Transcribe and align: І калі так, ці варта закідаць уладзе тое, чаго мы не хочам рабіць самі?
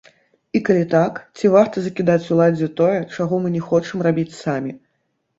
І 0.59 0.59
калі 0.67 0.85
так, 0.93 1.17
ці 1.41 1.51
варта 1.55 1.83
закідаць 1.87 2.23
уладзе 2.35 2.69
тое, 2.79 2.95
чаго 3.19 3.35
мы 3.43 3.51
не 3.57 3.61
хочам 3.67 4.01
рабіць 4.07 4.37
самі? 4.39 4.73